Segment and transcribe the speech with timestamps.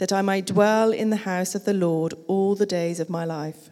[0.00, 3.26] that I may dwell in the house of the Lord all the days of my
[3.26, 3.68] life,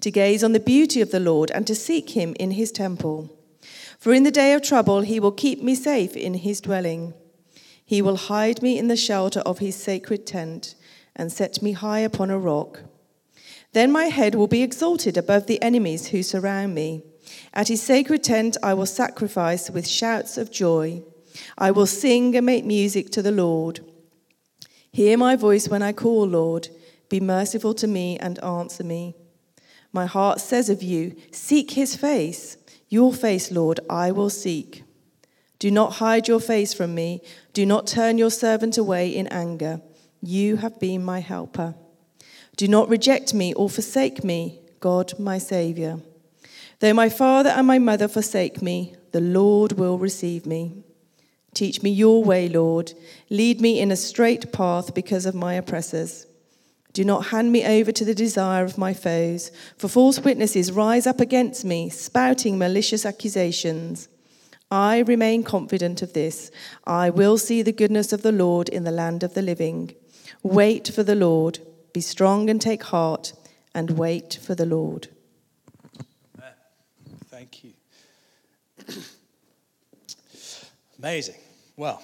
[0.00, 3.30] to gaze on the beauty of the Lord and to seek him in his temple.
[3.96, 7.14] For in the day of trouble he will keep me safe in his dwelling.
[7.84, 10.74] He will hide me in the shelter of his sacred tent
[11.14, 12.80] and set me high upon a rock.
[13.72, 17.04] Then my head will be exalted above the enemies who surround me.
[17.54, 21.04] At his sacred tent I will sacrifice with shouts of joy.
[21.56, 23.78] I will sing and make music to the Lord.
[24.92, 26.68] Hear my voice when I call, Lord.
[27.08, 29.14] Be merciful to me and answer me.
[29.92, 32.56] My heart says of you, Seek his face.
[32.88, 34.82] Your face, Lord, I will seek.
[35.60, 37.20] Do not hide your face from me.
[37.52, 39.80] Do not turn your servant away in anger.
[40.22, 41.74] You have been my helper.
[42.56, 46.00] Do not reject me or forsake me, God, my Saviour.
[46.80, 50.82] Though my father and my mother forsake me, the Lord will receive me.
[51.54, 52.92] Teach me your way, Lord.
[53.28, 56.26] Lead me in a straight path because of my oppressors.
[56.92, 61.06] Do not hand me over to the desire of my foes, for false witnesses rise
[61.06, 64.08] up against me, spouting malicious accusations.
[64.70, 66.50] I remain confident of this.
[66.84, 69.94] I will see the goodness of the Lord in the land of the living.
[70.42, 71.60] Wait for the Lord.
[71.92, 73.32] Be strong and take heart,
[73.74, 75.08] and wait for the Lord.
[77.28, 77.72] Thank you.
[80.98, 81.39] Amazing.
[81.80, 82.02] Well,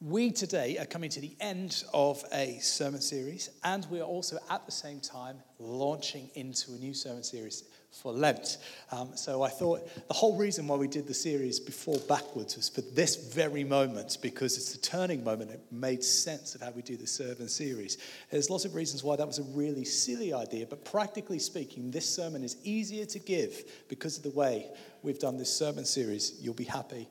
[0.00, 4.40] we today are coming to the end of a sermon series, and we are also
[4.50, 7.62] at the same time launching into a new sermon series
[7.92, 8.58] for Lent.
[8.90, 12.68] Um, so I thought the whole reason why we did the series before backwards was
[12.68, 15.52] for this very moment, because it's the turning moment.
[15.52, 17.96] It made sense of how we do the sermon series.
[18.32, 22.12] There's lots of reasons why that was a really silly idea, but practically speaking, this
[22.12, 24.66] sermon is easier to give because of the way
[25.04, 26.40] we've done this sermon series.
[26.40, 27.06] You'll be happy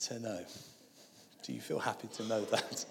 [0.00, 0.40] to know.
[1.42, 2.84] Do you feel happy to know that?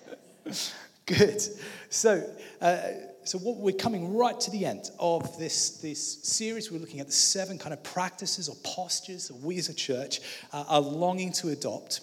[1.06, 1.42] Good.
[1.90, 2.24] So,
[2.62, 2.82] uh,
[3.24, 6.72] so what, we're coming right to the end of this, this series.
[6.72, 10.22] We're looking at the seven kind of practices or postures that we as a church
[10.54, 12.02] uh, are longing to adopt,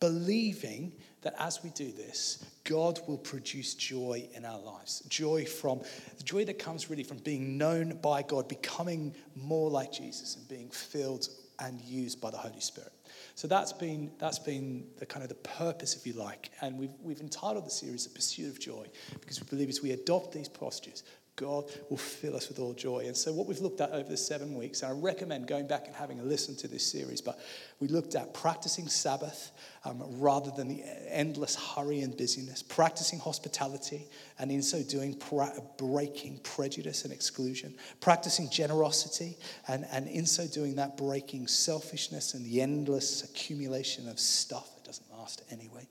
[0.00, 0.92] believing
[1.22, 5.02] that as we do this, God will produce joy in our lives.
[5.08, 5.80] Joy from
[6.16, 10.48] the joy that comes really from being known by God, becoming more like Jesus, and
[10.48, 11.28] being filled
[11.60, 12.92] and used by the Holy Spirit.
[13.38, 16.50] So that's been, that's been the kind of the purpose, if you like.
[16.60, 18.86] And we've, we've entitled the series The Pursuit of Joy
[19.20, 21.04] because we believe as we adopt these postures,
[21.38, 23.04] God will fill us with all joy.
[23.06, 25.86] And so, what we've looked at over the seven weeks, and I recommend going back
[25.86, 27.38] and having a listen to this series, but
[27.80, 29.52] we looked at practicing Sabbath
[29.84, 34.06] um, rather than the endless hurry and busyness, practicing hospitality,
[34.38, 39.38] and in so doing, pra- breaking prejudice and exclusion, practicing generosity,
[39.68, 44.84] and, and in so doing that, breaking selfishness and the endless accumulation of stuff that
[44.84, 45.86] doesn't last anyway,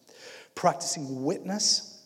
[0.56, 1.97] practicing witness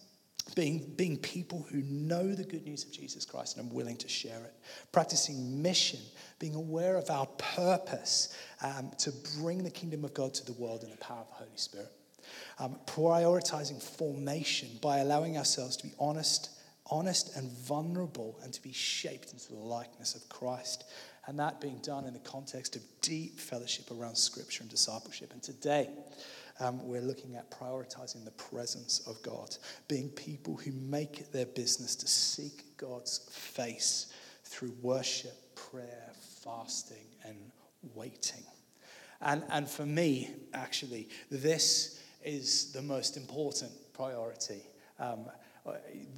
[0.56, 4.08] being, being people who know the good news of Jesus Christ and are willing to
[4.08, 4.54] share it.
[4.92, 6.00] Practicing mission,
[6.40, 10.84] being aware of our purpose um, to bring the kingdom of God to the world
[10.84, 11.92] in the power of the Holy Spirit.
[12.60, 16.50] Um, prioritizing formation by allowing ourselves to be honest,
[16.86, 20.86] honest and vulnerable and to be shaped into the likeness of Christ.
[21.28, 25.34] And that being done in the context of deep fellowship around scripture and discipleship.
[25.34, 25.90] And today,
[26.62, 29.58] um, we're looking at prioritizing the presence of God,
[29.88, 34.14] being people who make it their business to seek God's face
[34.44, 36.12] through worship, prayer,
[36.44, 37.36] fasting, and
[37.96, 38.44] waiting.
[39.22, 44.62] And, and for me, actually, this is the most important priority.
[45.00, 45.26] Um,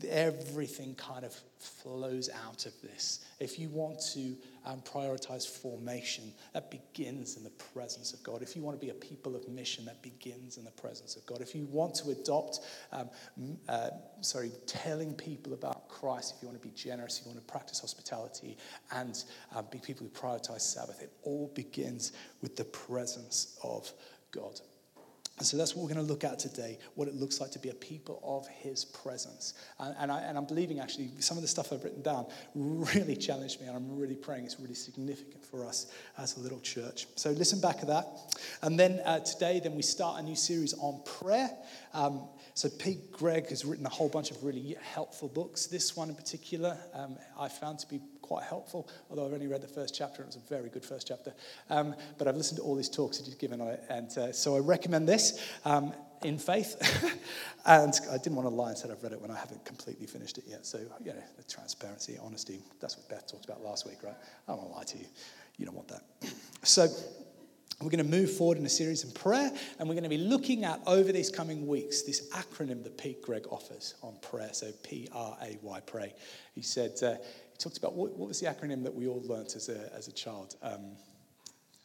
[0.09, 3.25] everything kind of flows out of this.
[3.39, 8.41] If you want to um, prioritize formation, that begins in the presence of God.
[8.41, 11.25] If you want to be a people of mission, that begins in the presence of
[11.25, 11.41] God.
[11.41, 12.59] If you want to adopt,
[12.91, 13.09] um,
[13.67, 13.89] uh,
[14.21, 17.51] sorry, telling people about Christ, if you want to be generous, if you want to
[17.51, 18.57] practice hospitality
[18.91, 19.23] and
[19.55, 23.91] um, be people who prioritize Sabbath, it all begins with the presence of
[24.31, 24.59] God.
[25.39, 27.59] And so that's what we're going to look at today what it looks like to
[27.59, 29.55] be a people of his presence.
[29.79, 33.15] And, and, I, and I'm believing actually some of the stuff I've written down really
[33.15, 37.07] challenged me, and I'm really praying it's really significant for us as a little church.
[37.15, 38.07] So listen back to that.
[38.61, 41.49] And then uh, today, then we start a new series on prayer.
[41.93, 45.65] Um, so Pete Greig has written a whole bunch of really helpful books.
[45.65, 47.99] This one in particular, um, I found to be
[48.33, 50.23] quite helpful, although I've only read the first chapter.
[50.23, 51.35] It was a very good first chapter.
[51.69, 53.61] Um, but I've listened to all these talks that he's given.
[53.89, 55.93] And uh, so I recommend this um,
[56.23, 56.75] in faith.
[57.67, 60.07] and I didn't want to lie and say I've read it when I haven't completely
[60.07, 60.65] finished it yet.
[60.65, 64.15] So, you know, the transparency, honesty, that's what Beth talked about last week, right?
[64.47, 65.05] I don't want to lie to you.
[65.57, 66.01] You don't want that.
[66.63, 66.87] So,
[67.81, 70.17] we're going to move forward in a series in prayer, and we're going to be
[70.17, 74.53] looking at over these coming weeks this acronym that Pete Greig offers on prayer.
[74.53, 76.13] So P R A Y, pray.
[76.53, 79.55] He said, uh, he talked about what, what, was the acronym that we all learnt
[79.55, 80.55] as a, as a child?
[80.61, 80.91] Um,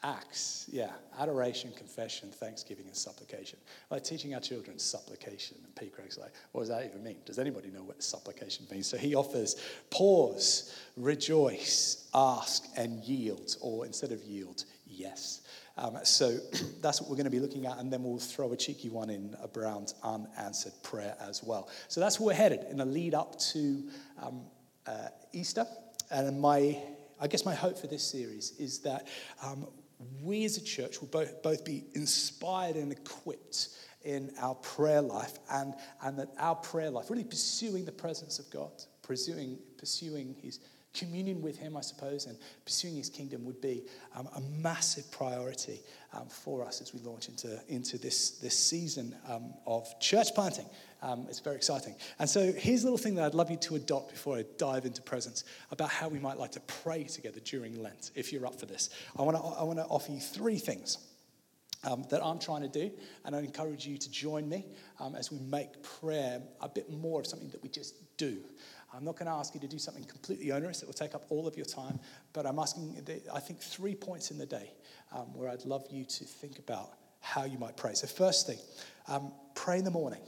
[0.04, 3.58] Acts, yeah, adoration, confession, thanksgiving, and supplication.
[3.90, 5.56] Like teaching our children supplication.
[5.64, 7.16] And Pete Greig's like, what does that even mean?
[7.26, 8.86] Does anybody know what supplication means?
[8.86, 9.56] So he offers
[9.90, 15.40] pause, rejoice, ask, and yield, or instead of yield, yes.
[15.78, 16.38] Um, so
[16.82, 19.10] that's what we're going to be looking at, and then we'll throw a cheeky one
[19.10, 21.70] in around unanswered prayer as well.
[21.86, 23.84] So that's where we're headed in the lead up to
[24.20, 24.42] um,
[24.86, 25.64] uh, Easter.
[26.10, 26.76] And my,
[27.20, 29.06] I guess my hope for this series is that
[29.42, 29.68] um,
[30.22, 33.68] we as a church will both, both be inspired and equipped
[34.02, 38.50] in our prayer life and, and that our prayer life, really pursuing the presence of
[38.50, 38.70] God,
[39.02, 40.60] pursuing, pursuing His
[40.98, 43.84] communion with Him, I suppose, and pursuing His kingdom would be
[44.16, 45.80] um, a massive priority
[46.12, 50.66] um, for us as we launch into, into this, this season um, of church planting.
[51.00, 51.94] Um, it's very exciting.
[52.18, 54.84] And so here's a little thing that I'd love you to adopt before I dive
[54.84, 58.58] into presence about how we might like to pray together during Lent, if you're up
[58.58, 58.90] for this.
[59.16, 60.98] I want to I wanna offer you three things.
[61.84, 62.90] Um, that I'm trying to do,
[63.24, 64.66] and I encourage you to join me
[64.98, 68.38] um, as we make prayer a bit more of something that we just do.
[68.92, 71.26] I'm not going to ask you to do something completely onerous that will take up
[71.28, 72.00] all of your time,
[72.32, 74.72] but I'm asking, I think, three points in the day
[75.12, 76.90] um, where I'd love you to think about
[77.20, 77.94] how you might pray.
[77.94, 78.58] So, first thing,
[79.06, 80.22] um, pray in the morning.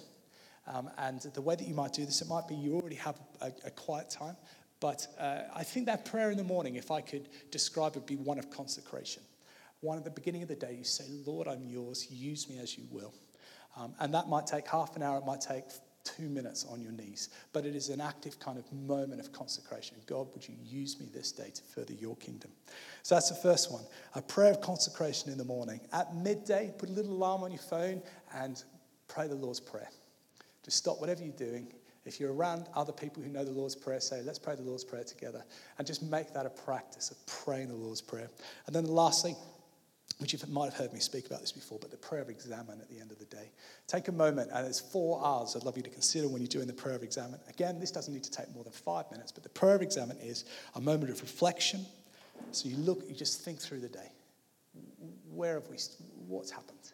[0.67, 3.19] Um, and the way that you might do this, it might be you already have
[3.41, 4.37] a, a quiet time,
[4.79, 8.07] but uh, I think that prayer in the morning, if I could describe it, would
[8.07, 9.23] be one of consecration.
[9.81, 12.77] One at the beginning of the day, you say, Lord, I'm yours, use me as
[12.77, 13.15] you will.
[13.77, 15.65] Um, and that might take half an hour, it might take
[16.05, 17.31] two minutes on your knees.
[17.53, 19.97] But it is an active kind of moment of consecration.
[20.07, 22.51] God, would you use me this day to further your kingdom?
[23.03, 23.83] So that's the first one.
[24.15, 25.81] A prayer of consecration in the morning.
[25.93, 28.03] At midday, put a little alarm on your phone
[28.35, 28.63] and
[29.09, 29.89] pray the Lord's Prayer.
[30.65, 31.73] Just stop whatever you're doing.
[32.07, 34.85] If you're around other people who know the Lord's Prayer, say, let's pray the Lord's
[34.85, 35.45] Prayer together.
[35.79, 38.31] And just make that a practice of praying the Lord's Prayer.
[38.67, 39.37] And then the last thing,
[40.21, 42.79] which you might have heard me speak about this before, but the prayer of examen
[42.81, 43.51] at the end of the day.
[43.87, 46.67] Take a moment, and it's four hours I'd love you to consider when you're doing
[46.67, 47.41] the prayer of examen.
[47.49, 50.19] Again, this doesn't need to take more than five minutes, but the prayer of examen
[50.19, 50.45] is
[50.75, 51.87] a moment of reflection.
[52.53, 54.13] So you look, you just think through the day.
[55.31, 55.79] Where have we,
[56.29, 56.93] what's happened?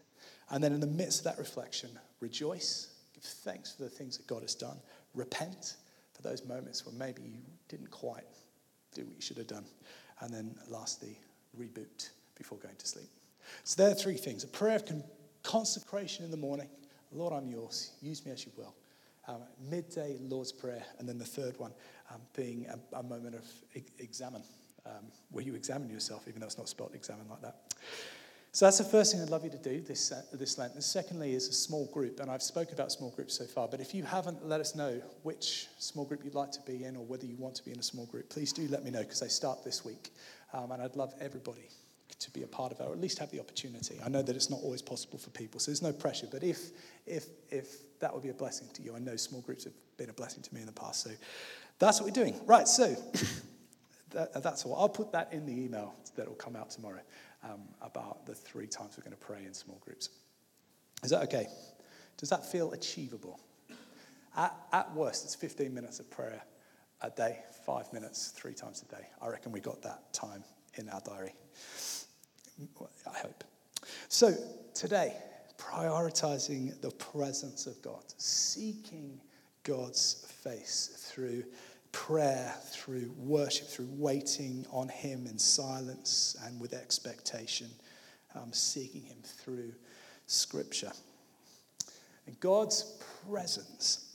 [0.50, 1.90] And then in the midst of that reflection,
[2.20, 4.78] rejoice, give thanks for the things that God has done,
[5.14, 5.76] repent
[6.14, 7.38] for those moments where maybe you
[7.68, 8.24] didn't quite
[8.94, 9.64] do what you should have done.
[10.20, 11.18] And then lastly,
[11.58, 13.08] reboot before going to sleep.
[13.64, 14.84] So there are three things a prayer of
[15.42, 16.68] consecration in the morning.
[17.12, 17.92] Lord, I'm yours.
[18.02, 18.74] Use me as you will.
[19.28, 20.84] Um, midday, Lord's Prayer.
[20.98, 21.72] And then the third one
[22.12, 23.44] um, being a, a, moment of
[23.74, 24.42] e- examine,
[24.84, 27.74] um, where you examine yourself, even though it's not spelled examine like that.
[28.52, 30.74] So that's the first thing I'd love you to do this, uh, this Lent.
[30.74, 32.20] And secondly is a small group.
[32.20, 35.00] And I've spoken about small groups so far, but if you haven't let us know
[35.24, 37.78] which small group you'd like to be in or whether you want to be in
[37.78, 40.10] a small group, please do let me know because they start this week.
[40.52, 41.68] Um, and I'd love everybody
[42.18, 43.98] to be a part of it, or at least have the opportunity.
[44.04, 46.26] I know that it's not always possible for people, so there's no pressure.
[46.30, 46.70] But if,
[47.06, 50.10] if, if that would be a blessing to you, I know small groups have been
[50.10, 51.02] a blessing to me in the past.
[51.02, 51.10] So
[51.78, 52.38] that's what we're doing.
[52.46, 52.94] Right, so
[54.10, 54.76] that, that's all.
[54.76, 57.00] I'll put that in the email that will come out tomorrow
[57.44, 60.10] um, about the three times we're going to pray in small groups.
[61.02, 61.46] Is that okay?
[62.16, 63.40] Does that feel achievable?
[64.36, 66.42] At, at worst, it's 15 minutes of prayer
[67.02, 69.06] a day, five minutes, three times a day.
[69.20, 70.44] I reckon we got that time
[70.74, 71.34] in our diary.
[73.06, 73.44] I hope.
[74.08, 74.34] So,
[74.74, 75.14] today,
[75.58, 79.20] prioritizing the presence of God, seeking
[79.62, 81.44] God's face through
[81.92, 87.68] prayer, through worship, through waiting on Him in silence and with expectation,
[88.34, 89.72] um, seeking Him through
[90.26, 90.92] Scripture.
[92.26, 94.05] And God's presence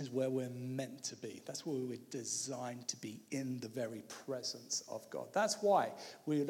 [0.00, 1.42] is where we're meant to be.
[1.46, 5.28] That's where we're designed to be in the very presence of God.
[5.32, 5.90] That's why
[6.26, 6.44] we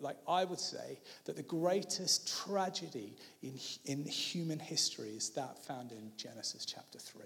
[0.00, 5.92] like I would say that the greatest tragedy in, in human history is that found
[5.92, 7.24] in Genesis chapter 3.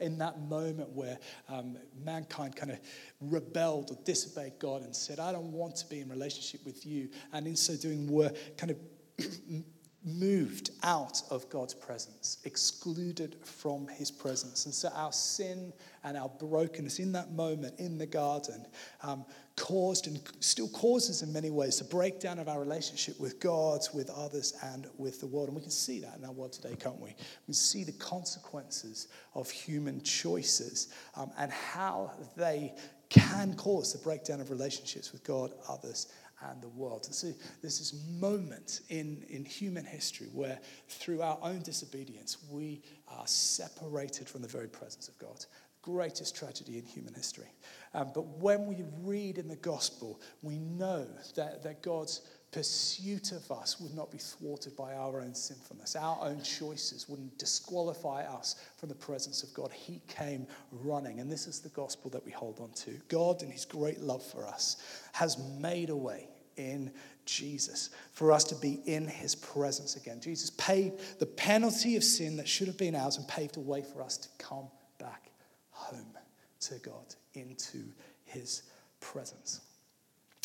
[0.00, 1.18] In that moment where
[1.48, 2.78] um, mankind kind of
[3.20, 7.08] rebelled or disobeyed God and said, I don't want to be in relationship with you.
[7.32, 8.78] And in so doing, were kind of
[10.08, 14.64] moved out of God's presence, excluded from his presence.
[14.64, 15.72] And so our sin
[16.04, 18.66] and our brokenness in that moment in the garden
[19.02, 19.24] um,
[19.56, 24.10] caused and still causes in many ways the breakdown of our relationship with God, with
[24.10, 25.48] others, and with the world.
[25.48, 27.14] And we can see that in our world today, can't we?
[27.46, 32.74] We see the consequences of human choices um, and how they
[33.08, 36.08] can cause the breakdown of relationships with God, others,
[36.42, 37.04] and the world.
[37.06, 42.82] And so there's this moment in, in human history where, through our own disobedience, we
[43.08, 45.44] are separated from the very presence of God.
[45.82, 47.50] Greatest tragedy in human history.
[47.94, 53.50] Um, but when we read in the gospel, we know that, that God's pursuit of
[53.50, 55.96] us would not be thwarted by our own sinfulness.
[55.96, 59.70] Our own choices wouldn't disqualify us from the presence of God.
[59.70, 61.20] He came running.
[61.20, 62.98] And this is the gospel that we hold on to.
[63.08, 64.78] God, in His great love for us,
[65.12, 66.90] has made a way in
[67.26, 70.20] Jesus for us to be in His presence again.
[70.20, 73.82] Jesus paid the penalty of sin that should have been ours and paved a way
[73.82, 75.30] for us to come back
[75.70, 76.16] home
[76.60, 77.84] to God, into
[78.24, 78.62] His
[79.00, 79.60] presence.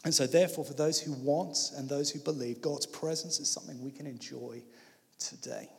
[0.04, 3.82] And so, therefore, for those who want and those who believe, God's presence is something
[3.82, 4.62] we can enjoy
[5.18, 5.70] today.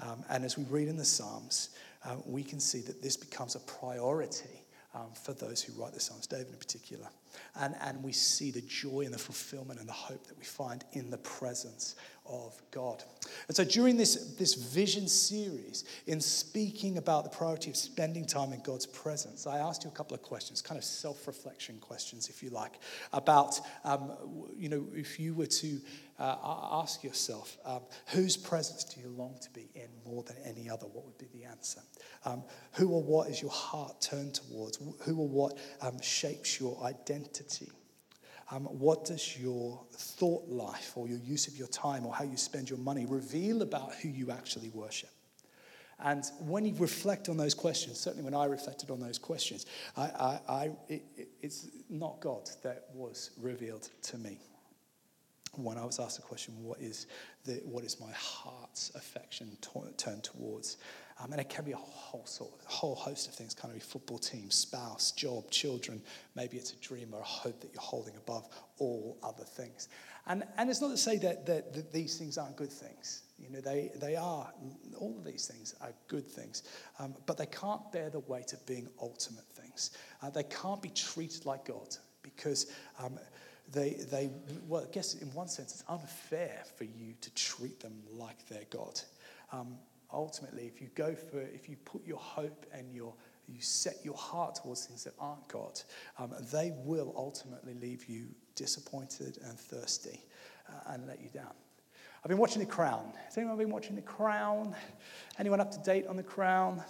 [0.00, 1.70] Um, and as we read in the Psalms,
[2.04, 4.63] uh, we can see that this becomes a priority
[4.94, 7.08] um, for those who write the Psalms, David in particular.
[7.56, 10.84] And, and we see the joy and the fulfillment and the hope that we find
[10.92, 11.96] in the presence
[12.26, 13.02] of God.
[13.48, 18.52] And so during this, this vision series, in speaking about the priority of spending time
[18.52, 22.28] in God's presence, I asked you a couple of questions, kind of self reflection questions,
[22.28, 22.78] if you like,
[23.12, 24.12] about, um,
[24.56, 25.80] you know, if you were to
[26.18, 26.36] uh,
[26.72, 30.86] ask yourself, um, whose presence do you long to be in more than any other?
[30.86, 31.80] What would be the answer?
[32.24, 34.78] Um, who or what is your heart turned towards?
[35.04, 37.70] Who or what um, shapes your identity?
[38.50, 42.36] Um, what does your thought life or your use of your time or how you
[42.36, 45.10] spend your money reveal about who you actually worship?
[46.00, 49.66] And when you reflect on those questions, certainly when I reflected on those questions,
[49.96, 51.02] I, I, I, it,
[51.40, 54.38] it's not God that was revealed to me.
[55.56, 57.06] When I was asked the question, what is,
[57.44, 60.78] the, what is my heart's affection t- turned towards?
[61.22, 63.54] Um, and it can be a whole sort, a whole host of things.
[63.54, 66.02] Kind of a football team, spouse, job, children.
[66.34, 69.88] Maybe it's a dream or a hope that you're holding above all other things.
[70.26, 73.22] And, and it's not to say that, that, that these things aren't good things.
[73.38, 74.52] You know, they, they are,
[74.96, 76.62] all of these things are good things,
[76.98, 79.90] um, but they can't bear the weight of being ultimate things.
[80.22, 83.18] Uh, they can't be treated like God because um,
[83.74, 84.30] they, they,
[84.68, 88.66] well, I guess in one sense, it's unfair for you to treat them like they're
[88.70, 89.00] God.
[89.52, 89.76] Um,
[90.12, 93.12] ultimately, if you go for, if you put your hope and your,
[93.48, 95.80] you set your heart towards things that aren't God,
[96.18, 100.20] um, they will ultimately leave you disappointed and thirsty
[100.68, 101.52] uh, and let you down.
[102.22, 103.12] I've been watching The Crown.
[103.26, 104.74] Has anyone been watching The Crown?
[105.38, 106.82] Anyone up to date on The Crown?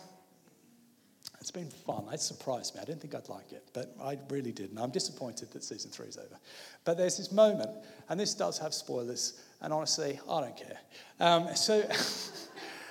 [1.44, 2.06] It's been fun.
[2.10, 2.80] It surprised me.
[2.80, 4.70] I didn't think I'd like it, but I really did.
[4.70, 6.38] And I'm disappointed that season three is over.
[6.86, 7.68] But there's this moment,
[8.08, 10.78] and this does have spoilers, and honestly, I don't care.
[11.20, 11.86] Um, so.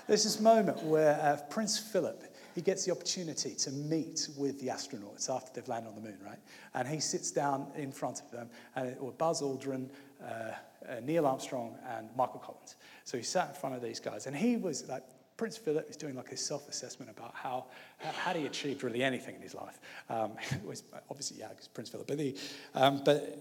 [0.05, 4.67] There's this moment where uh, Prince Philip, he gets the opportunity to meet with the
[4.67, 6.39] astronauts after they've landed on the moon, right?
[6.73, 9.87] And he sits down in front of them, and it was Buzz Aldrin,
[10.21, 12.75] uh, uh, Neil Armstrong, and Michael Collins.
[13.05, 15.03] So he sat in front of these guys, and he was like,
[15.37, 17.65] Prince Philip is doing like a self-assessment about how,
[17.97, 19.79] how he achieved really anything in his life.
[20.09, 22.35] Um, was obviously yeah, because Prince Philip, but the,
[22.75, 23.37] um, but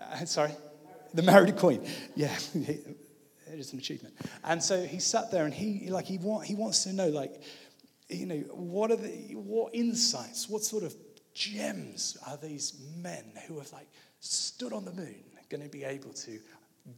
[0.00, 0.52] uh, sorry,
[1.14, 1.86] the married queen.
[2.14, 2.96] Yeah, it
[3.46, 4.14] is an achievement.
[4.44, 7.42] And so he sat there and he like he want, he wants to know like
[8.08, 10.94] you know what are the what insights, what sort of
[11.34, 13.88] gems are these men who have like
[14.20, 16.40] stood on the moon going to be able to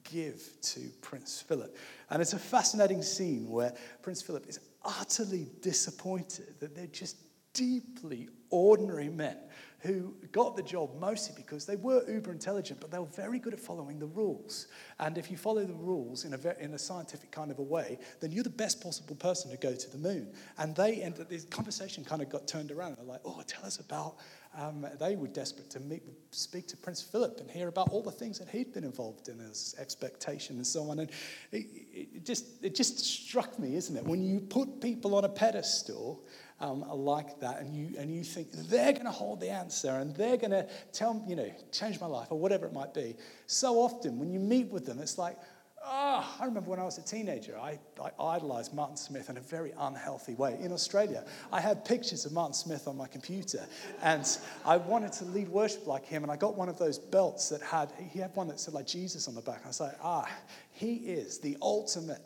[0.02, 1.76] give to Prince Philip?
[2.10, 7.16] And it's a fascinating scene where Prince Philip is utterly disappointed that they're just
[7.54, 9.36] deeply ordinary men
[9.80, 13.52] who got the job mostly because they were uber intelligent, but they were very good
[13.52, 14.66] at following the rules.
[14.98, 17.62] And if you follow the rules in a, very, in a scientific kind of a
[17.62, 20.32] way, then you're the best possible person to go to the moon.
[20.56, 22.96] And they ended, this conversation kind of got turned around.
[22.96, 24.16] They're like, oh, tell us about,
[24.56, 28.10] um, they were desperate to meet, speak to Prince Philip and hear about all the
[28.10, 31.00] things that he'd been involved in, his expectation and so on.
[31.00, 31.10] And
[31.52, 34.04] it, it, just, it just struck me, isn't it?
[34.04, 36.24] When you put people on a pedestal,
[36.60, 40.14] um, like that, and you, and you think they're going to hold the answer and
[40.14, 43.16] they're going to tell, you know, change my life or whatever it might be.
[43.46, 45.36] So often when you meet with them, it's like,
[45.86, 49.40] oh, I remember when I was a teenager, I, I idolized Martin Smith in a
[49.40, 50.58] very unhealthy way.
[50.60, 53.66] In Australia, I had pictures of Martin Smith on my computer,
[54.02, 54.26] and
[54.64, 57.62] I wanted to lead worship like him, and I got one of those belts that
[57.62, 59.60] had, he had one that said like Jesus on the back.
[59.64, 60.28] I was like, ah,
[60.72, 62.22] he is the ultimate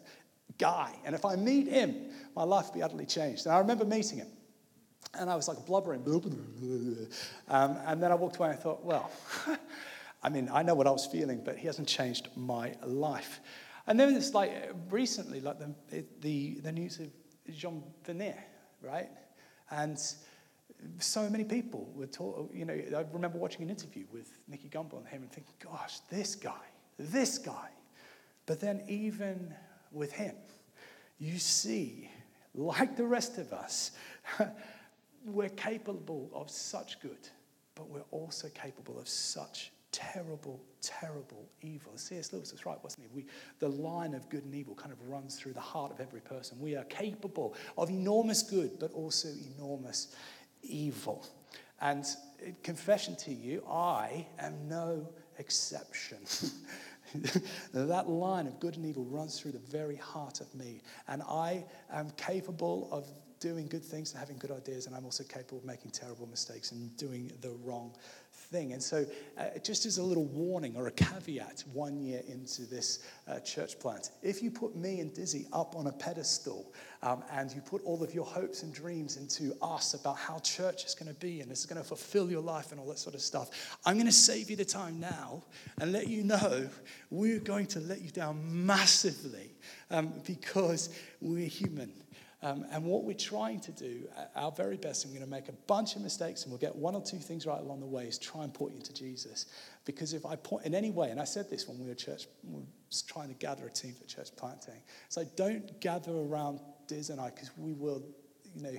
[0.58, 0.94] guy.
[1.04, 3.46] And if I meet him, my life will be utterly changed.
[3.46, 4.28] And I remember meeting him.
[5.14, 6.02] And I was like blubbering.
[7.48, 9.10] Um, and then I walked away and I thought, well,
[10.22, 13.40] I mean, I know what I was feeling, but he hasn't changed my life.
[13.86, 14.52] And then it's like
[14.90, 17.08] recently, like the, the, the news of
[17.54, 18.36] Jean Vanier,
[18.82, 19.08] right?
[19.70, 19.98] And
[20.98, 24.98] so many people were taught, you know, I remember watching an interview with Nicky Gumbel
[24.98, 26.52] and him and thinking, gosh, this guy,
[26.98, 27.68] this guy.
[28.46, 29.54] But then even
[29.92, 30.34] with him,
[31.18, 32.10] you see,
[32.54, 33.92] like the rest of us,
[35.24, 37.28] we're capable of such good,
[37.74, 41.92] but we're also capable of such terrible, terrible evil.
[41.96, 42.32] C.S.
[42.32, 43.08] Lewis was right, wasn't he?
[43.14, 43.26] We,
[43.58, 46.58] the line of good and evil kind of runs through the heart of every person.
[46.60, 50.14] We are capable of enormous good, but also enormous
[50.62, 51.26] evil.
[51.80, 56.18] And uh, confession to you, I am no exception.
[57.72, 60.80] that line of good and evil runs through the very heart of me.
[61.06, 63.06] And I am capable of
[63.40, 66.72] doing good things and having good ideas, and I'm also capable of making terrible mistakes
[66.72, 67.94] and doing the wrong
[68.50, 68.72] thing.
[68.72, 69.04] And so,
[69.36, 73.78] uh, just as a little warning or a caveat, one year into this uh, church
[73.78, 77.82] plant, if you put me and Dizzy up on a pedestal um, and you put
[77.84, 81.40] all of your hopes and dreams into us about how church is going to be
[81.40, 84.06] and it's going to fulfill your life and all that sort of stuff, I'm going
[84.06, 85.44] to save you the time now
[85.80, 86.68] and let you know
[87.10, 89.54] we're going to let you down massively
[89.90, 90.90] um, because
[91.20, 91.92] we're human.
[92.40, 95.48] Um, and what we're trying to do, our very best, and we're going to make
[95.48, 98.04] a bunch of mistakes and we'll get one or two things right along the way,
[98.04, 99.46] is try and point you to Jesus.
[99.84, 102.28] Because if I point in any way, and I said this when we were church,
[102.44, 102.66] we were
[103.08, 107.30] trying to gather a team for church planting, so don't gather around Diz and I
[107.30, 108.02] because we will,
[108.54, 108.78] you know,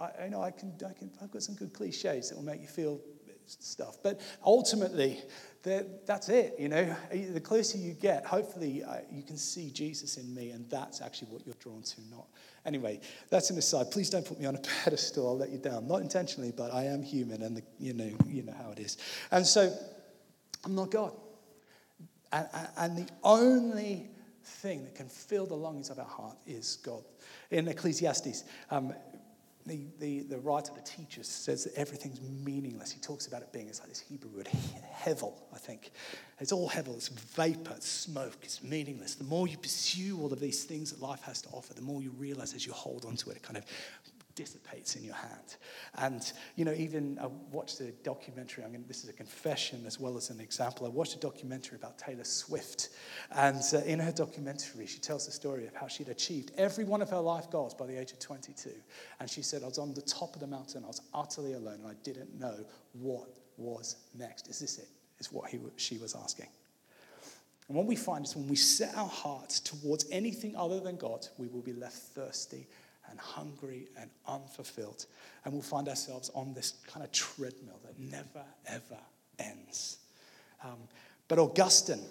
[0.00, 2.60] I, I know I can, I can, I've got some good cliches that will make
[2.60, 3.00] you feel
[3.46, 3.96] stuff.
[4.02, 5.20] But ultimately,
[5.62, 6.54] that's it.
[6.58, 10.68] You know, the closer you get, hopefully uh, you can see Jesus in me, and
[10.70, 12.00] that's actually what you're drawn to.
[12.10, 12.26] Not
[12.64, 13.00] anyway.
[13.30, 13.90] That's an aside.
[13.90, 15.26] Please don't put me on a pedestal.
[15.26, 15.88] I'll let you down.
[15.88, 18.98] Not intentionally, but I am human, and the, you know, you know how it is.
[19.30, 19.76] And so,
[20.64, 21.12] I'm not God.
[22.32, 24.10] And, and the only
[24.44, 27.02] thing that can fill the longings of our heart is God.
[27.50, 28.92] In Ecclesiastes, um,
[29.66, 32.92] the, the, the writer, the teacher, says that everything's meaningless.
[32.92, 34.48] He talks about it being, it's like this Hebrew word,
[35.02, 35.90] hevel, I think.
[36.38, 39.16] It's all hevel, it's vapor, it's smoke, it's meaningless.
[39.16, 42.00] The more you pursue all of these things that life has to offer, the more
[42.00, 43.64] you realize as you hold onto it, it kind of
[44.36, 45.56] dissipates in your hand.
[45.96, 49.98] And, you know, even I watched a documentary, I mean, this is a confession as
[49.98, 50.86] well as an example.
[50.86, 52.90] I watched a documentary about Taylor Swift.
[53.32, 57.02] And uh, in her documentary, she tells the story of how she'd achieved every one
[57.02, 58.70] of her life goals by the age of 22.
[59.18, 61.80] And she said, I was on the top of the mountain, I was utterly alone,
[61.82, 64.48] and I didn't know what was next.
[64.48, 64.88] Is this it?
[65.18, 66.48] Is what he, she was asking.
[67.68, 71.26] And what we find is when we set our hearts towards anything other than God,
[71.38, 72.68] we will be left thirsty
[73.10, 75.06] and hungry and unfulfilled.
[75.44, 78.98] And we'll find ourselves on this kind of treadmill that never, ever
[79.38, 79.98] ends.
[80.64, 80.88] Um,
[81.28, 82.04] but Augustine,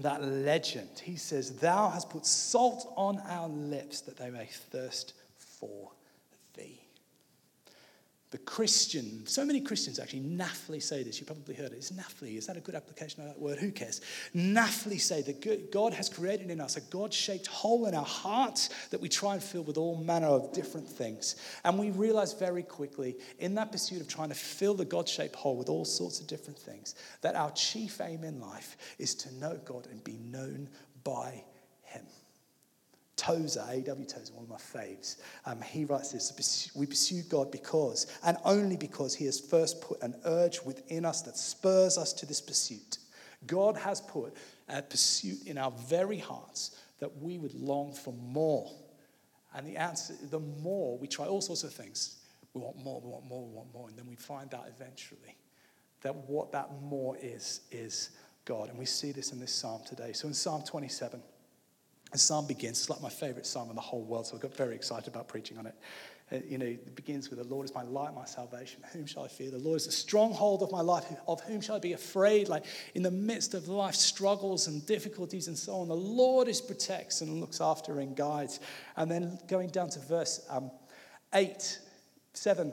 [0.00, 5.14] that legend, he says, Thou hast put salt on our lips that they may thirst
[5.36, 5.90] for
[8.32, 11.20] the Christian, so many Christians actually naffly say this.
[11.20, 11.76] You probably heard it.
[11.76, 12.38] It's naffly.
[12.38, 13.58] Is that a good application of that word?
[13.58, 14.00] Who cares?
[14.34, 18.70] Naffly say that God has created in us a God shaped hole in our hearts
[18.88, 21.36] that we try and fill with all manner of different things.
[21.62, 25.36] And we realize very quickly, in that pursuit of trying to fill the God shaped
[25.36, 29.34] hole with all sorts of different things, that our chief aim in life is to
[29.34, 30.70] know God and be known
[31.04, 31.44] by
[31.82, 32.06] Him.
[33.22, 34.04] Tozer, A.W.
[34.04, 38.76] Tozer, one of my faves, um, he writes this We pursue God because, and only
[38.76, 42.98] because, He has first put an urge within us that spurs us to this pursuit.
[43.46, 44.34] God has put
[44.68, 48.68] a pursuit in our very hearts that we would long for more.
[49.54, 52.16] And the answer, the more we try all sorts of things,
[52.54, 53.88] We want more, we want more, we want more.
[53.88, 55.36] And then we find out eventually
[56.00, 58.10] that what that more is, is
[58.44, 58.68] God.
[58.68, 60.12] And we see this in this psalm today.
[60.12, 61.22] So in Psalm 27,
[62.12, 64.54] the psalm begins, it's like my favorite psalm in the whole world, so I got
[64.54, 65.74] very excited about preaching on it.
[66.30, 68.80] Uh, you know, it begins with, The Lord is my light, my salvation.
[68.92, 69.50] Whom shall I fear?
[69.50, 71.04] The Lord is the stronghold of my life.
[71.26, 72.48] Of whom shall I be afraid?
[72.48, 76.60] Like in the midst of life struggles and difficulties and so on, the Lord is
[76.60, 78.60] protects and looks after and guides.
[78.96, 80.70] And then going down to verse um,
[81.34, 81.80] 8,
[82.34, 82.72] 7,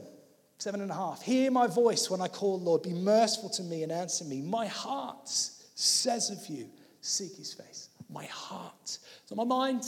[0.58, 1.21] seven and a half.
[1.21, 2.84] Hear my voice when I call, Lord.
[2.84, 4.41] Be merciful to me and answer me.
[4.41, 6.69] My heart says of you,
[7.02, 7.88] seek his face.
[8.09, 8.97] My heart.
[9.25, 9.85] So my mind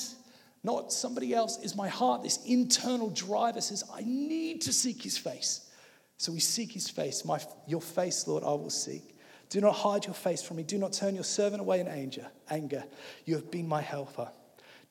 [0.64, 2.24] not somebody else, is my heart.
[2.24, 5.70] This internal driver says, I need to seek his face.
[6.18, 7.26] So we seek his face.
[7.26, 9.18] My, your face, Lord, I will seek.
[9.50, 10.64] Do not hide your face from me.
[10.64, 12.28] Do not turn your servant away in anger.
[12.50, 12.84] Anger.
[13.26, 14.30] You have been my helper.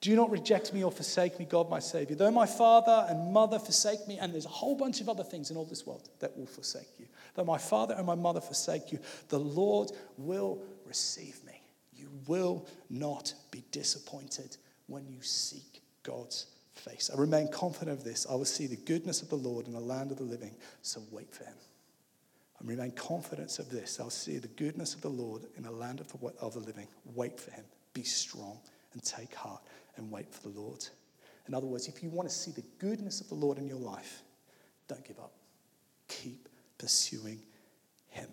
[0.01, 2.17] Do not reject me or forsake me, God, my Savior.
[2.17, 5.51] Though my father and mother forsake me, and there's a whole bunch of other things
[5.51, 7.07] in all this world that will forsake you.
[7.35, 11.50] Though my father and my mother forsake you, the Lord will receive me.
[12.31, 17.11] Will not be disappointed when you seek God's face.
[17.13, 18.25] I remain confident of this.
[18.31, 21.03] I will see the goodness of the Lord in the land of the living, so
[21.11, 21.57] wait for him.
[22.55, 23.99] I remain confident of this.
[23.99, 26.87] I'll see the goodness of the Lord in the land of the, of the living.
[27.17, 27.65] Wait for him.
[27.95, 28.61] Be strong
[28.93, 29.65] and take heart
[29.97, 30.87] and wait for the Lord.
[31.49, 33.81] In other words, if you want to see the goodness of the Lord in your
[33.81, 34.23] life,
[34.87, 35.33] don't give up.
[36.07, 37.43] Keep pursuing
[38.07, 38.29] him.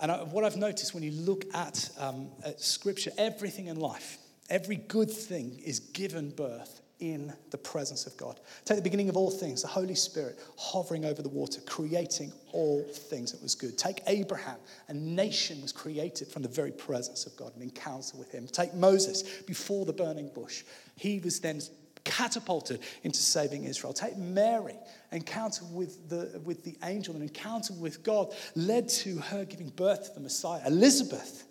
[0.00, 4.18] And I, what I've noticed when you look at, um, at Scripture, everything in life,
[4.48, 8.38] every good thing is given birth in the presence of God.
[8.64, 12.82] Take the beginning of all things, the Holy Spirit hovering over the water, creating all
[12.82, 13.78] things that was good.
[13.78, 14.58] Take Abraham,
[14.88, 18.46] a nation was created from the very presence of God, an encounter with him.
[18.46, 20.62] Take Moses before the burning bush.
[20.96, 21.60] He was then
[22.04, 23.92] catapulted into saving Israel.
[23.92, 24.76] Take Mary,
[25.12, 30.08] encounter with the, with the angel, an encounter with God led to her giving birth
[30.08, 30.62] to the Messiah.
[30.66, 31.44] Elizabeth,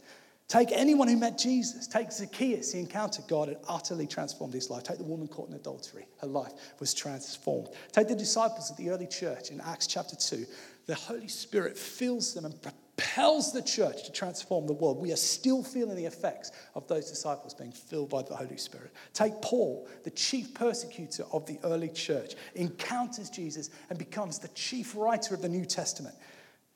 [0.48, 1.88] take anyone who met Jesus.
[1.88, 4.84] Take Zacchaeus, he encountered God and utterly transformed his life.
[4.84, 7.70] Take the woman caught in adultery, her life was transformed.
[7.92, 10.46] Take the disciples of the early church in Acts chapter 2.
[10.86, 12.60] The Holy Spirit fills them and
[13.00, 15.00] compels the church to transform the world.
[15.00, 18.92] We are still feeling the effects of those disciples being filled by the Holy Spirit.
[19.14, 24.96] Take Paul, the chief persecutor of the early church, encounters Jesus and becomes the chief
[24.96, 26.16] writer of the New Testament.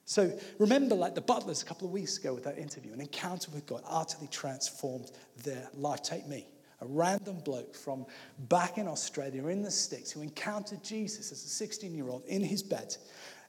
[0.05, 3.51] So remember, like the butlers a couple of weeks ago with that interview, an encounter
[3.51, 5.11] with God utterly transformed
[5.43, 6.03] their life.
[6.03, 6.47] Take me,
[6.81, 8.05] a random bloke from
[8.49, 12.43] back in Australia in the sticks who encountered Jesus as a 16 year old in
[12.43, 12.95] his bed.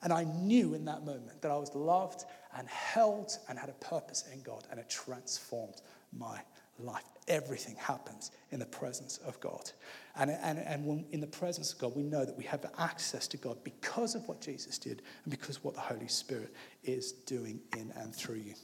[0.03, 2.25] And I knew in that moment that I was loved
[2.57, 5.83] and held and had a purpose in God, and it transformed
[6.17, 6.41] my
[6.79, 7.05] life.
[7.27, 9.71] Everything happens in the presence of God.
[10.17, 13.27] And, and, and when in the presence of God, we know that we have access
[13.29, 17.61] to God because of what Jesus did and because what the Holy Spirit is doing
[17.77, 18.55] in and through you.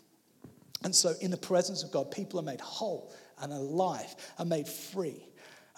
[0.82, 4.66] And so, in the presence of God, people are made whole and alive, are made
[4.68, 5.26] free.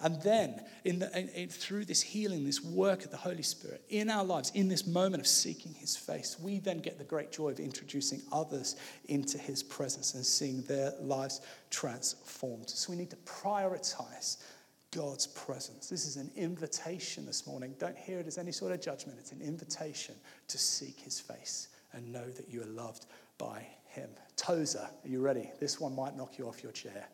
[0.03, 3.85] And then, in the, in, in, through this healing, this work of the Holy Spirit
[3.89, 7.31] in our lives, in this moment of seeking His face, we then get the great
[7.31, 11.39] joy of introducing others into His presence and seeing their lives
[11.69, 12.69] transformed.
[12.69, 14.43] So we need to prioritize
[14.91, 15.87] God's presence.
[15.87, 17.73] This is an invitation this morning.
[17.79, 20.15] Don't hear it as any sort of judgment, it's an invitation
[20.49, 23.05] to seek His face and know that you are loved
[23.37, 24.09] by Him.
[24.35, 25.49] Tozer, are you ready?
[25.61, 27.07] This one might knock you off your chair.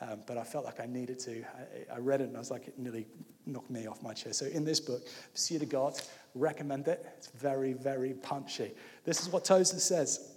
[0.00, 1.42] Um, but I felt like I needed to.
[1.90, 3.06] I, I, read it and I was like, it nearly
[3.46, 4.34] knocked me off my chair.
[4.34, 5.98] So in this book, Pursuit of God,
[6.34, 7.06] recommend it.
[7.16, 8.72] It's very, very punchy.
[9.04, 10.34] This is what Tozer says.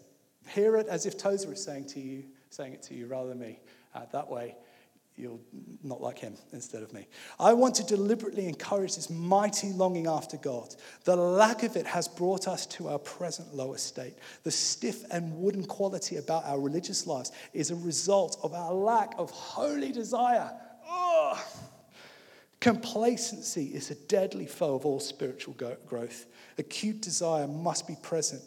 [0.48, 3.40] Hear it as if Tozer is saying to you, saying it to you rather than
[3.40, 3.60] me.
[3.94, 4.56] Uh, that way,
[5.20, 5.42] you'll
[5.84, 7.08] not like him instead of me.
[7.40, 10.76] I want to deliberately encourage this mighty longing after God.
[11.04, 14.16] The lack of it has brought us to our present lower state.
[14.44, 19.14] The stiff and wooden quality about our religious lives is a result of our lack
[19.18, 20.52] of holy desire.
[20.88, 21.44] Oh.
[22.60, 25.56] Complacency is a deadly foe of all spiritual
[25.86, 26.26] growth.
[26.58, 28.42] Acute desire must be present,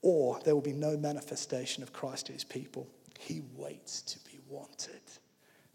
[0.00, 2.88] or there will be no manifestation of Christ to his people.
[3.18, 5.02] He waits to be wanted.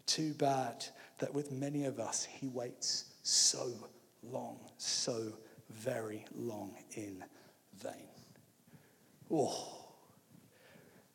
[0.06, 0.84] Too bad
[1.18, 3.72] that with many of us, he waits so
[4.22, 5.32] long, so
[5.70, 7.24] very long in
[7.82, 8.08] vain.
[9.30, 9.86] Oh,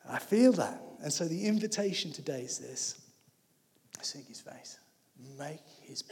[0.07, 0.81] I feel that.
[1.01, 3.01] And so the invitation today is this
[4.01, 4.79] seek his face,
[5.37, 6.03] make his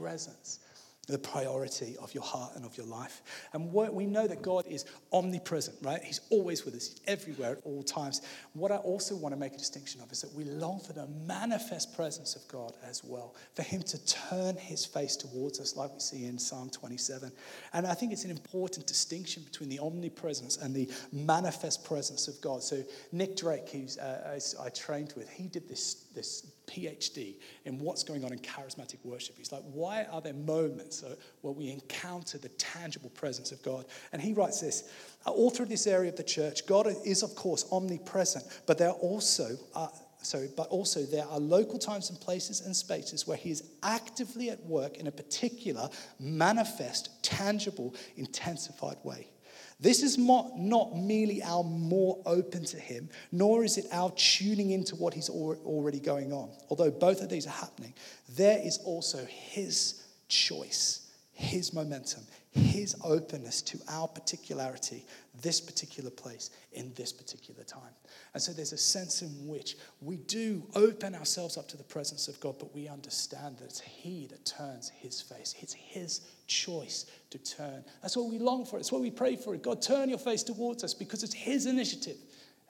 [0.00, 0.58] presence
[1.06, 3.22] the priority of your heart and of your life.
[3.52, 6.02] And we know that God is omnipresent, right?
[6.02, 8.22] He's always with us, He's everywhere at all times.
[8.54, 11.06] What I also want to make a distinction of is that we long for the
[11.26, 15.92] manifest presence of God as well, for Him to turn His face towards us, like
[15.92, 17.30] we see in Psalm 27.
[17.72, 22.40] And I think it's an important distinction between the omnipresence and the manifest presence of
[22.40, 22.62] God.
[22.62, 28.02] So, Nick Drake, who's uh, I trained with, he did this, this PhD in what's
[28.02, 29.36] going on in charismatic worship.
[29.38, 31.04] He's like, why are there moments
[31.42, 33.86] where we encounter the tangible presence of God?
[34.12, 34.90] And he writes this
[35.24, 38.94] all through this area of the church, God is, of course, omnipresent, but there are
[38.94, 39.56] also.
[39.74, 39.88] Uh,
[40.22, 44.50] sorry, but also there are local times and places and spaces where he is actively
[44.50, 49.28] at work in a particular, manifest, tangible, intensified way.
[49.78, 54.96] This is not, merely our more open to Him, nor is it our tuning into
[54.96, 56.50] what He's already going on.
[56.70, 57.92] Although both of these are happening,
[58.36, 62.22] there is also His choice, His momentum,
[62.56, 65.04] His openness to our particularity,
[65.42, 67.92] this particular place, in this particular time.
[68.34, 72.28] And so there's a sense in which we do open ourselves up to the presence
[72.28, 75.54] of God, but we understand that it's He that turns His face.
[75.60, 77.84] It's His choice to turn.
[78.02, 78.78] That's what we long for.
[78.78, 79.56] It's what we pray for.
[79.56, 82.16] God, turn your face towards us because it's His initiative.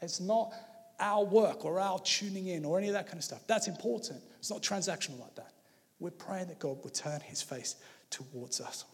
[0.03, 0.53] It's not
[0.99, 3.47] our work or our tuning in or any of that kind of stuff.
[3.47, 4.23] That's important.
[4.39, 5.53] It's not transactional like that.
[5.99, 7.77] We're praying that God would turn His face
[8.11, 8.85] towards us.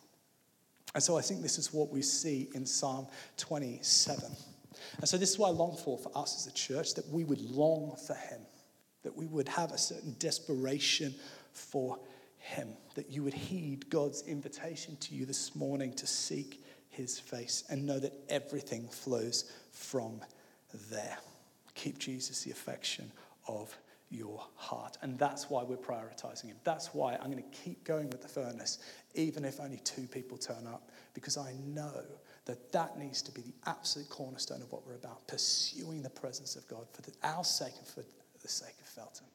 [0.94, 3.06] And so I think this is what we see in Psalm
[3.38, 4.24] 27.
[4.98, 7.24] And so this is what I long for for us as a church that we
[7.24, 8.40] would long for him,
[9.02, 11.14] that we would have a certain desperation
[11.52, 11.98] for
[12.38, 17.64] him, that you would heed God's invitation to you this morning to seek his face
[17.70, 20.20] and know that everything flows from
[20.90, 21.16] there.
[21.74, 23.10] Keep Jesus the affection
[23.48, 23.74] of
[24.12, 24.98] your heart.
[25.02, 26.56] And that's why we're prioritizing him.
[26.64, 28.78] That's why I'm going to keep going with the furnace,
[29.14, 32.02] even if only two people turn up, because I know
[32.44, 36.56] that that needs to be the absolute cornerstone of what we're about, pursuing the presence
[36.56, 38.04] of God for the, our sake and for
[38.42, 39.26] the sake of Felton.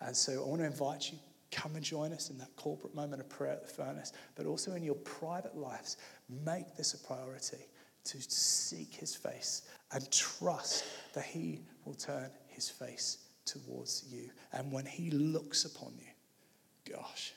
[0.00, 1.18] And so I want to invite you,
[1.50, 4.72] come and join us in that corporate moment of prayer at the furnace, but also
[4.72, 5.96] in your private lives,
[6.44, 7.66] make this a priority
[8.04, 14.30] to seek his face and trust that he will turn his face towards you.
[14.52, 17.32] And when he looks upon you, gosh,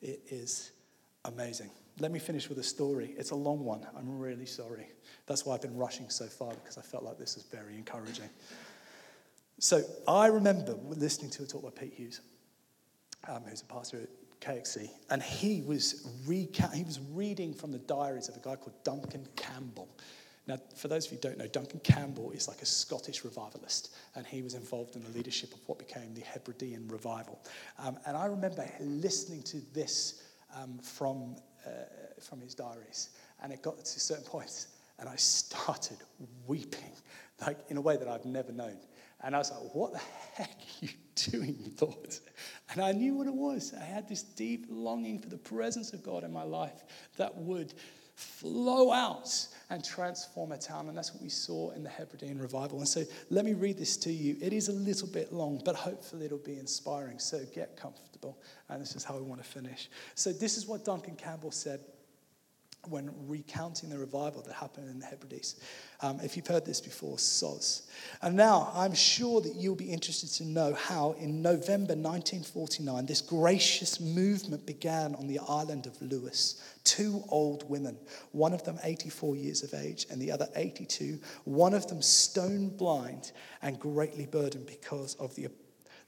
[0.00, 0.72] it is
[1.24, 1.70] amazing.
[2.00, 3.14] Let me finish with a story.
[3.16, 3.86] It's a long one.
[3.96, 4.88] I'm really sorry.
[5.26, 8.30] That's why I've been rushing so far because I felt like this was very encouraging.
[9.58, 12.20] So I remember listening to a talk by Pete Hughes,
[13.28, 14.08] um, who's a pastor at
[14.40, 18.74] KXC, and he was, reca- he was reading from the diaries of a guy called
[18.82, 19.88] Duncan Campbell.
[20.46, 23.94] Now, for those of you who don't know, Duncan Campbell is like a Scottish revivalist,
[24.16, 27.38] and he was involved in the leadership of what became the Hebridean revival.
[27.78, 30.24] Um, and I remember listening to this
[30.56, 31.70] um, from uh,
[32.20, 33.10] from his diaries.
[33.42, 35.98] And it got to certain points, and I started
[36.46, 36.92] weeping,
[37.40, 38.78] like in a way that I've never known.
[39.24, 40.00] And I was like, what the
[40.34, 40.88] heck are you
[41.30, 42.16] doing, Lord?
[42.70, 43.72] And I knew what it was.
[43.80, 46.82] I had this deep longing for the presence of God in my life
[47.16, 47.72] that would
[48.16, 50.88] flow out and transform a town.
[50.88, 52.78] And that's what we saw in the Hebridean revival.
[52.78, 54.36] And so let me read this to you.
[54.42, 57.18] It is a little bit long, but hopefully it'll be inspiring.
[57.18, 58.38] So get comfortable.
[58.68, 59.88] And this is how we want to finish.
[60.14, 61.80] So this is what Duncan Campbell said
[62.88, 65.60] when recounting the revival that happened in the Hebrides.
[66.00, 67.82] Um, if you've heard this before, soz.
[68.22, 73.20] And now I'm sure that you'll be interested to know how in November 1949 this
[73.20, 76.62] gracious movement began on the island of Lewis.
[76.82, 77.96] Two old women,
[78.32, 82.68] one of them 84 years of age and the other 82, one of them stone
[82.68, 83.30] blind
[83.62, 85.44] and greatly burdened because of the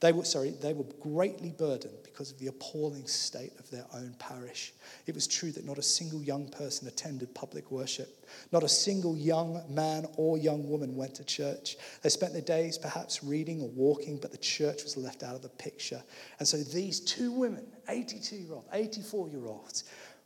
[0.04, 4.14] they were, sorry, they were greatly burdened because of the appalling state of their own
[4.18, 4.74] parish.
[5.06, 8.28] It was true that not a single young person attended public worship.
[8.52, 11.78] Not a single young man or young woman went to church.
[12.02, 15.40] They spent their days perhaps reading or walking, but the church was left out of
[15.40, 16.02] the picture.
[16.38, 19.84] And so these two women, 82 year olds, 84 year olds,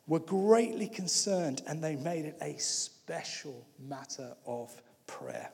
[0.08, 4.74] were greatly concerned and they made it a special matter of
[5.06, 5.52] prayer.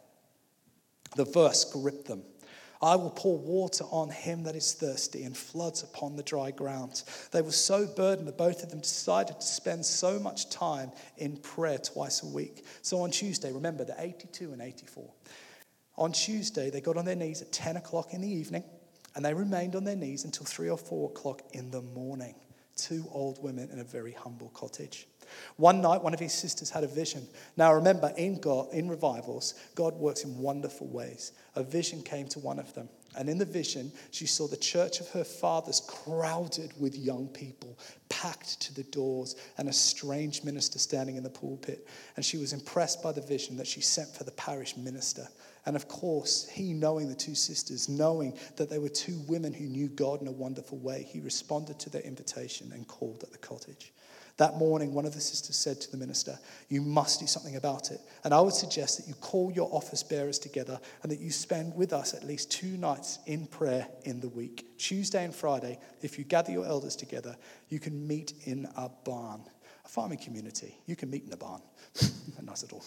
[1.14, 2.22] The verse gripped them.
[2.84, 7.02] I will pour water on him that is thirsty and floods upon the dry ground.
[7.30, 11.38] They were so burdened that both of them decided to spend so much time in
[11.38, 12.66] prayer twice a week.
[12.82, 15.10] So on Tuesday, remember the 82 and 84.
[15.96, 18.64] On Tuesday, they got on their knees at 10 o'clock in the evening
[19.16, 22.34] and they remained on their knees until 3 or 4 o'clock in the morning.
[22.76, 25.08] Two old women in a very humble cottage.
[25.56, 27.26] One night, one of his sisters had a vision.
[27.56, 31.32] Now, remember, in God, in revivals, God works in wonderful ways.
[31.56, 35.00] A vision came to one of them, and in the vision, she saw the church
[35.00, 40.78] of her fathers crowded with young people, packed to the doors and a strange minister
[40.78, 41.86] standing in the pulpit.
[42.16, 45.28] And she was impressed by the vision that she sent for the parish minister.
[45.66, 49.64] And of course, he, knowing the two sisters, knowing that they were two women who
[49.64, 53.38] knew God in a wonderful way, he responded to their invitation and called at the
[53.38, 53.92] cottage.
[54.36, 57.92] That morning, one of the sisters said to the minister, You must do something about
[57.92, 58.00] it.
[58.24, 61.74] And I would suggest that you call your office bearers together and that you spend
[61.74, 64.76] with us at least two nights in prayer in the week.
[64.76, 67.36] Tuesday and Friday, if you gather your elders together,
[67.68, 69.42] you can meet in a barn,
[69.84, 70.76] a farming community.
[70.86, 71.62] You can meet in a barn.
[72.38, 72.84] a nice little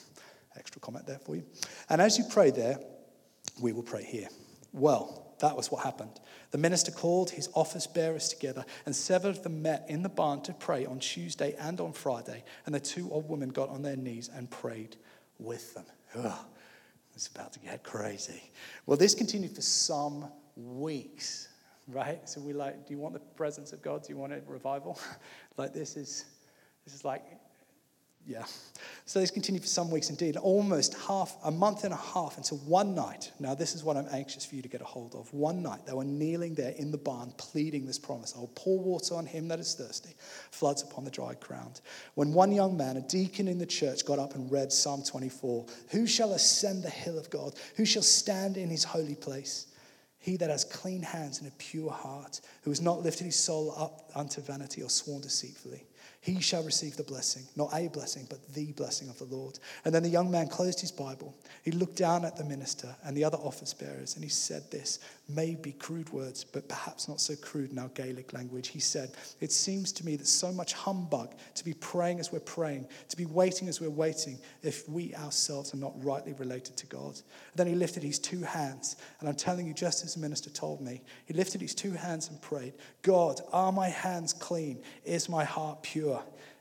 [0.57, 1.45] extra comment there for you.
[1.89, 2.77] And as you pray there,
[3.61, 4.27] we will pray here.
[4.73, 6.19] Well, that was what happened.
[6.51, 10.41] The minister called his office bearers together, and seven of them met in the barn
[10.43, 12.43] to pray on Tuesday and on Friday.
[12.65, 14.95] And the two old women got on their knees and prayed
[15.39, 15.85] with them.
[16.15, 16.39] Ugh,
[17.13, 18.41] it's about to get crazy.
[18.85, 21.49] Well, this continued for some weeks,
[21.87, 22.27] right?
[22.27, 24.03] So we like, do you want the presence of God?
[24.03, 24.99] Do you want a revival?
[25.57, 26.25] like this is,
[26.85, 27.23] this is like
[28.27, 28.43] yeah.
[29.05, 32.57] So this continued for some weeks indeed, almost half, a month and a half until
[32.57, 33.31] one night.
[33.39, 35.33] Now, this is what I'm anxious for you to get a hold of.
[35.33, 38.79] One night, they were kneeling there in the barn, pleading this promise I will pour
[38.79, 40.13] water on him that is thirsty,
[40.51, 41.79] floods upon the dry ground.
[42.15, 45.65] When one young man, a deacon in the church, got up and read Psalm 24
[45.91, 47.55] Who shall ascend the hill of God?
[47.77, 49.67] Who shall stand in his holy place?
[50.19, 53.73] He that has clean hands and a pure heart, who has not lifted his soul
[53.77, 55.86] up unto vanity or sworn deceitfully
[56.21, 59.59] he shall receive the blessing, not a blessing, but the blessing of the Lord.
[59.85, 61.35] And then the young man closed his Bible.
[61.63, 64.99] He looked down at the minister and the other office bearers, and he said this
[65.29, 68.69] may be crude words, but perhaps not so crude in our Gaelic language.
[68.69, 72.39] He said, It seems to me that so much humbug to be praying as we're
[72.39, 76.87] praying, to be waiting as we're waiting, if we ourselves are not rightly related to
[76.87, 77.15] God.
[77.15, 80.49] And then he lifted his two hands, and I'm telling you, just as the minister
[80.49, 84.81] told me, he lifted his two hands and prayed, God, are my hands clean?
[85.05, 86.16] Is my heart pure?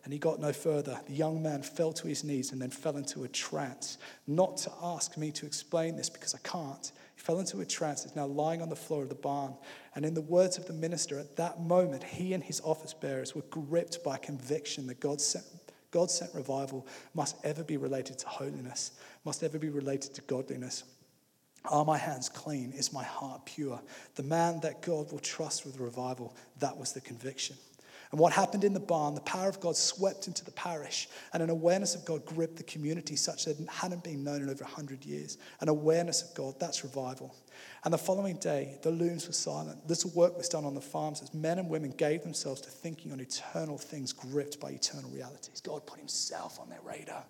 [0.07, 1.01] And he got no further.
[1.09, 3.99] The young man fell to his knees and then fell into a trance.
[4.29, 6.93] Not to ask me to explain this because I can't.
[7.17, 9.57] He fell into a trance, is now lying on the floor of the barn.
[9.97, 13.35] And in the words of the minister, at that moment, he and his office bearers
[13.35, 15.45] were gripped by conviction that God sent,
[15.91, 18.93] God sent revival must ever be related to holiness,
[19.25, 20.85] must ever be related to godliness.
[21.65, 22.73] Are my hands clean?
[22.77, 23.81] Is my heart pure?
[24.15, 27.57] The man that God will trust with revival, that was the conviction.
[28.11, 31.43] And what happened in the barn, the power of God swept into the parish, and
[31.43, 34.65] an awareness of God gripped the community such that it hadn't been known in over
[34.65, 35.39] 100 years.
[35.61, 37.35] An awareness of God, that's revival.
[37.85, 39.89] And the following day, the looms were silent.
[39.89, 43.13] Little work was done on the farms as men and women gave themselves to thinking
[43.13, 45.61] on eternal things gripped by eternal realities.
[45.61, 47.25] God put himself on their radar.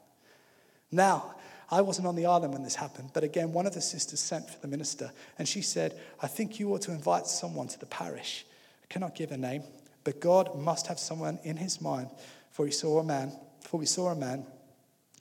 [0.92, 1.34] Now,
[1.70, 4.48] I wasn't on the island when this happened, but again, one of the sisters sent
[4.48, 7.86] for the minister, and she said, I think you ought to invite someone to the
[7.86, 8.46] parish.
[8.84, 9.64] I cannot give a name,
[10.07, 12.11] but God must have someone in his mind,
[12.53, 14.47] for he saw a man, for we saw a man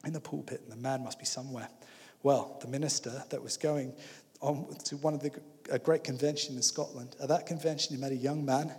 [0.06, 1.68] in the pulpit, and the man must be somewhere.
[2.22, 3.94] Well, the minister that was going
[4.42, 5.32] on to one of the
[5.72, 7.16] a great convention in Scotland.
[7.20, 8.72] At that convention, he met a young man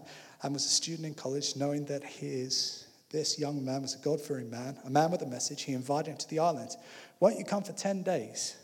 [0.45, 4.49] and was a student in college, knowing that his this young man was a God-fearing
[4.49, 5.63] man, a man with a message.
[5.63, 6.71] He invited him to the island.
[7.19, 8.57] Won't you come for 10 days?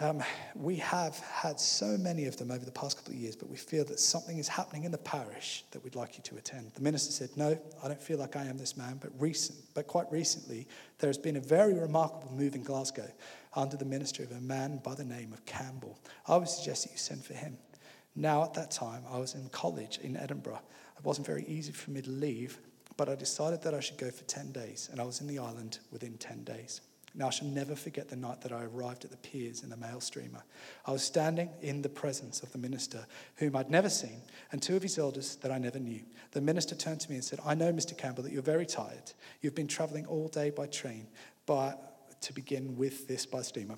[0.00, 0.24] Um,
[0.56, 3.56] we have had so many of them over the past couple of years, but we
[3.56, 6.72] feel that something is happening in the parish that we'd like you to attend.
[6.74, 9.86] The minister said, No, I don't feel like I am this man, but recent, but
[9.86, 10.66] quite recently,
[10.98, 13.08] there has been a very remarkable move in Glasgow
[13.54, 15.96] under the ministry of a man by the name of Campbell.
[16.26, 17.56] I would suggest that you send for him.
[18.16, 20.60] Now, at that time, I was in college in Edinburgh.
[20.98, 22.58] It wasn't very easy for me to leave,
[22.96, 25.38] but I decided that I should go for 10 days, and I was in the
[25.38, 26.80] island within 10 days.
[27.16, 29.76] Now, I shall never forget the night that I arrived at the piers in the
[29.76, 30.42] mail steamer.
[30.84, 34.74] I was standing in the presence of the minister, whom I'd never seen, and two
[34.74, 36.00] of his elders that I never knew.
[36.32, 37.96] The minister turned to me and said, I know, Mr.
[37.96, 39.12] Campbell, that you're very tired.
[39.40, 41.06] You've been traveling all day by train,
[41.46, 43.76] but to begin with this by steamer.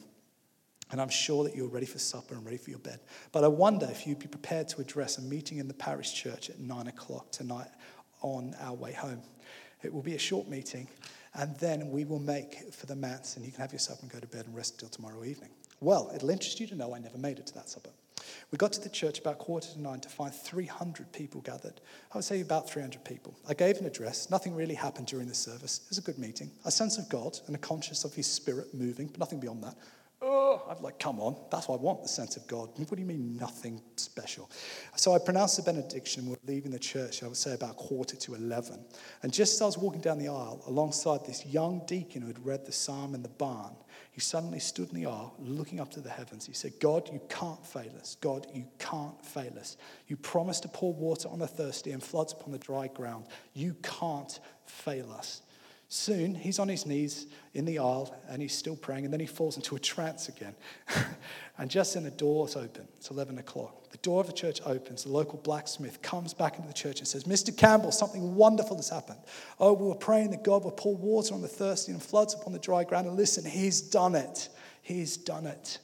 [0.90, 3.00] And I'm sure that you're ready for supper and ready for your bed.
[3.32, 6.48] But I wonder if you'd be prepared to address a meeting in the parish church
[6.48, 7.68] at nine o'clock tonight
[8.22, 9.20] on our way home.
[9.82, 10.88] It will be a short meeting,
[11.36, 14.10] and then we will make for the mats, and you can have your supper and
[14.10, 15.50] go to bed and rest until tomorrow evening.
[15.80, 17.90] Well, it'll interest you to know I never made it to that supper.
[18.50, 21.80] We got to the church about quarter to nine to find 300 people gathered.
[22.12, 23.36] I would say about 300 people.
[23.48, 24.30] I gave an address.
[24.30, 25.80] Nothing really happened during the service.
[25.84, 26.50] It was a good meeting.
[26.64, 29.74] A sense of God and a conscious of His Spirit moving, but nothing beyond that.
[30.22, 32.70] Oh, I'm like, come on, that's what I want, the sense of God.
[32.76, 34.50] What do you mean, nothing special?
[34.96, 36.26] So I pronounced the benediction.
[36.26, 38.82] We're leaving the church, I would say about quarter to 11.
[39.22, 42.44] And just as I was walking down the aisle alongside this young deacon who had
[42.46, 43.76] read the psalm in the barn,
[44.10, 46.46] he suddenly stood in the aisle looking up to the heavens.
[46.46, 48.16] He said, God, you can't fail us.
[48.22, 49.76] God, you can't fail us.
[50.08, 53.26] You promised to pour water on the thirsty and floods upon the dry ground.
[53.52, 55.42] You can't fail us.
[55.88, 59.26] Soon, he's on his knees in the aisle and he's still praying, and then he
[59.26, 60.54] falls into a trance again.
[61.58, 62.88] and just then the doors open.
[62.96, 63.90] It's 11 o'clock.
[63.92, 65.04] The door of the church opens.
[65.04, 67.56] The local blacksmith comes back into the church and says, Mr.
[67.56, 69.20] Campbell, something wonderful has happened.
[69.60, 72.52] Oh, we were praying that God would pour water on the thirsty and floods upon
[72.52, 73.06] the dry ground.
[73.06, 74.48] And listen, he's done it.
[74.82, 75.78] He's done it.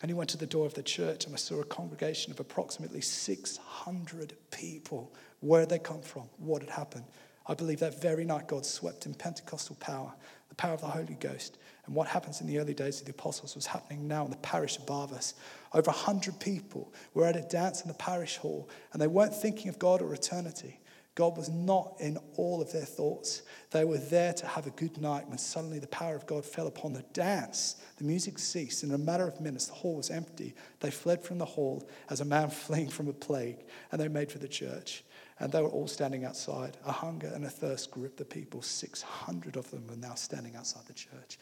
[0.00, 2.40] And he went to the door of the church, and I saw a congregation of
[2.40, 5.12] approximately 600 people.
[5.40, 6.22] Where had they come from?
[6.38, 7.04] What had happened?
[7.50, 10.12] I believe that very night God swept in Pentecostal power,
[10.50, 11.58] the power of the Holy Ghost.
[11.84, 14.36] And what happens in the early days of the apostles was happening now in the
[14.36, 15.34] parish of Barvas.
[15.74, 19.68] Over 100 people were at a dance in the parish hall, and they weren't thinking
[19.68, 20.78] of God or eternity.
[21.16, 23.42] God was not in all of their thoughts.
[23.72, 26.68] They were there to have a good night when suddenly the power of God fell
[26.68, 27.82] upon the dance.
[27.96, 28.84] The music ceased.
[28.84, 30.54] In a matter of minutes, the hall was empty.
[30.78, 34.30] They fled from the hall as a man fleeing from a plague, and they made
[34.30, 35.02] for the church.
[35.40, 36.76] And they were all standing outside.
[36.84, 38.60] A hunger and a thirst gripped the people.
[38.60, 41.38] 600 of them were now standing outside the church.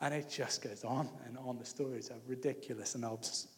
[0.00, 1.58] And it just goes on and on.
[1.58, 2.94] The stories are ridiculous.
[2.94, 3.48] And just,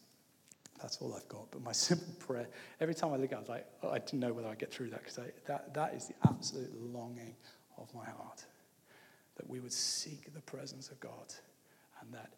[0.81, 1.49] that's all I've got.
[1.49, 2.49] But my simple prayer,
[2.81, 4.59] every time I look at it, I was like, oh, I didn't know whether I'd
[4.59, 7.35] get through that because that, that is the absolute longing
[7.77, 8.45] of my heart.
[9.37, 11.33] That we would seek the presence of God
[12.01, 12.33] and that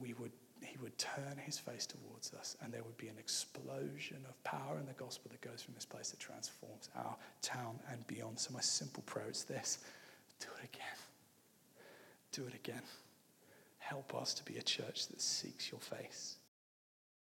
[0.00, 0.32] we would
[0.64, 4.78] he would turn his face towards us and there would be an explosion of power
[4.78, 8.38] in the gospel that goes from this place that transforms our town and beyond.
[8.38, 9.78] So, my simple prayer is this
[10.40, 10.98] do it again.
[12.32, 12.82] Do it again.
[13.78, 16.36] Help us to be a church that seeks your face.